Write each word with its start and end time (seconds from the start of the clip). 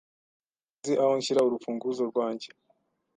Sinzi 0.71 0.91
aho 1.03 1.13
nshyira 1.19 1.41
urufunguzo 1.45 2.03
rwanjye, 2.11 2.47